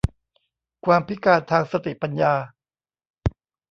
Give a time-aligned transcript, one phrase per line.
[0.85, 2.33] ความพิการทางสติปัญญา